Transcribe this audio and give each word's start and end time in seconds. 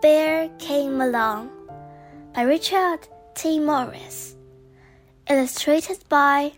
Bear 0.00 0.48
Came 0.60 1.00
Along 1.00 1.50
by 2.32 2.42
Richard 2.42 3.00
T. 3.34 3.58
Morris. 3.58 4.36
Illustrated 5.28 5.98
by 6.08 6.52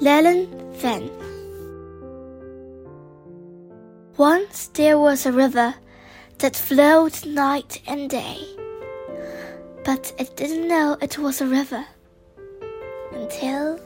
LeUyen 0.00 0.48
Pham. 0.74 1.08
Once 4.16 4.66
there 4.74 4.98
was 4.98 5.24
a 5.26 5.30
river 5.30 5.76
that 6.38 6.56
flowed 6.56 7.24
night 7.24 7.80
and 7.86 8.10
day, 8.10 8.42
but 9.84 10.12
it 10.18 10.36
didn't 10.36 10.66
know 10.66 10.96
it 11.00 11.16
was 11.18 11.40
a 11.40 11.46
river 11.46 11.86
until 13.12 13.78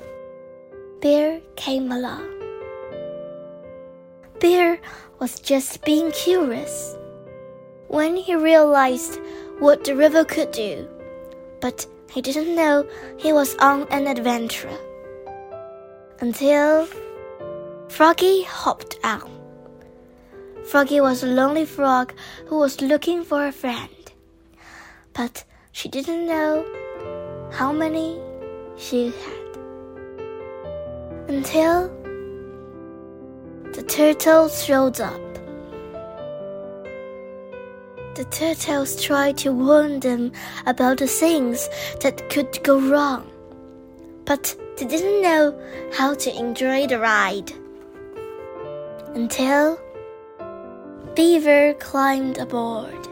Bear 1.03 1.43
came 1.57 1.93
along. 1.93 2.25
Bear 4.41 4.81
was 5.19 5.39
just 5.39 5.85
being 5.85 6.11
curious 6.13 6.97
when 7.89 8.17
he 8.17 8.35
realized 8.35 9.21
what 9.59 9.85
the 9.85 9.95
river 9.95 10.25
could 10.25 10.51
do, 10.51 10.89
but 11.61 11.87
he 12.11 12.21
didn't 12.21 12.55
know 12.55 12.87
he 13.17 13.33
was 13.33 13.55
on 13.57 13.87
an 13.91 14.07
adventure 14.07 14.79
until 16.21 16.89
Froggy 17.89 18.43
hopped 18.43 18.99
out. 19.05 19.31
Froggy 20.65 21.01
was 21.01 21.23
a 21.23 21.27
lonely 21.27 21.65
frog 21.65 22.13
who 22.47 22.59
was 22.59 22.81
looking 22.81 23.23
for 23.23 23.47
a 23.47 23.53
friend, 23.53 24.13
but 25.13 25.45
she 25.73 25.89
didn't 25.89 26.27
know 26.27 26.65
how 27.53 27.73
many 27.73 28.21
she 28.77 29.07
had 29.07 29.47
until 31.29 31.89
the 33.73 33.83
turtles 33.83 34.65
showed 34.65 35.01
up. 35.01 35.26
The 38.17 38.25
turtles 38.25 39.03
tried 39.03 39.37
to 39.39 39.53
warn 39.53 40.01
them 40.01 40.33
about 40.65 40.97
the 40.97 41.07
things 41.07 41.69
that 42.01 42.31
could 42.31 42.65
go 42.65 42.81
wrong, 42.81 43.31
but 44.25 44.57
they 44.79 44.87
didn't 44.87 45.21
know 45.21 45.55
how 45.93 46.15
to 46.15 46.35
enjoy 46.35 46.87
the 46.87 46.99
ride. 46.99 47.53
Until 49.15 49.79
Beaver 51.15 51.75
climbed 51.75 52.39
aboard. 52.39 53.07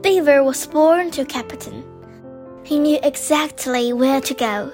Beaver 0.00 0.42
was 0.42 0.66
born 0.66 1.10
to 1.10 1.26
captain. 1.26 1.84
He 2.64 2.78
knew 2.78 2.98
exactly 3.02 3.92
where 3.92 4.22
to 4.22 4.32
go, 4.32 4.72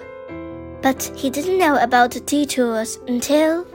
but 0.83 1.03
he 1.17 1.31
didn't 1.31 1.59
know 1.59 1.83
about 1.83 2.13
the 2.13 2.21
detours 2.21 3.01
until 3.09 3.67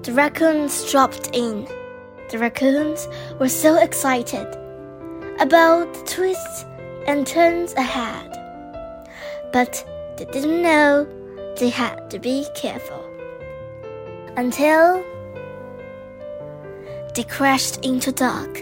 the 0.00 0.14
raccoons 0.14 0.90
dropped 0.90 1.28
in. 1.34 1.68
The 2.34 2.40
raccoons 2.40 3.06
were 3.38 3.48
so 3.48 3.80
excited 3.80 4.48
about 5.38 5.94
the 5.94 6.02
twists 6.04 6.64
and 7.06 7.24
turns 7.24 7.72
ahead, 7.74 8.28
but 9.52 9.72
they 10.16 10.24
didn't 10.24 10.60
know 10.60 11.06
they 11.60 11.68
had 11.68 12.10
to 12.10 12.18
be 12.18 12.44
careful 12.56 13.08
until 14.36 15.04
they 17.14 17.22
crashed 17.22 17.84
into 17.84 18.10
Duck. 18.10 18.52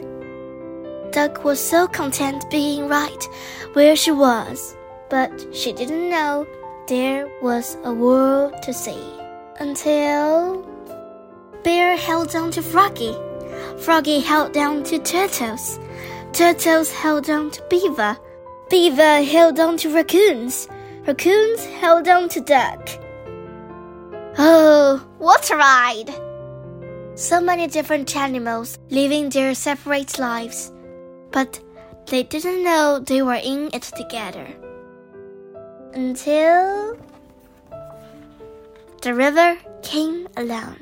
Duck 1.11 1.42
was 1.42 1.59
so 1.59 1.86
content 1.86 2.45
being 2.51 2.89
right 2.89 3.25
where 3.73 3.97
she 3.97 4.11
was, 4.11 4.77
but 5.09 5.33
she 5.51 5.73
didn't 5.73 6.11
know 6.11 6.47
there 6.89 7.27
was 7.41 7.79
a 7.84 7.92
world 7.95 8.53
to 8.64 8.75
see 8.75 9.03
until 9.61 10.61
Bear 11.64 11.97
held 11.97 12.36
on 12.36 12.51
to 12.51 12.61
Froggy. 12.61 13.17
Froggy 13.78 14.20
held 14.20 14.56
on 14.56 14.84
to 14.84 14.98
Turtles. 14.98 15.78
Turtles 16.33 16.91
held 16.91 17.28
on 17.28 17.51
to 17.51 17.62
Beaver. 17.69 18.17
Beaver 18.70 19.23
held 19.23 19.59
on 19.61 19.77
to 19.79 19.95
Raccoons. 19.95 20.69
Raccoons 21.06 21.64
held 21.64 22.09
on 22.09 22.29
to 22.31 22.41
Duck. 22.41 22.89
Oh, 24.39 25.05
what 25.19 25.51
a 25.51 25.57
ride! 25.57 26.11
So 27.14 27.41
many 27.41 27.67
different 27.67 28.17
animals 28.17 28.79
living 28.89 29.29
their 29.29 29.55
separate 29.55 30.19
lives, 30.19 30.73
but 31.30 31.61
they 32.07 32.23
didn't 32.23 32.64
know 32.64 32.98
they 32.98 33.20
were 33.20 33.35
in 33.42 33.69
it 33.75 33.83
together. 33.83 34.46
Until 35.92 36.96
the 39.02 39.14
river 39.14 39.58
came 39.83 40.29
along. 40.36 40.82